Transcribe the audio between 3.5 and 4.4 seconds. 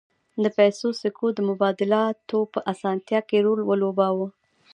ولوباوه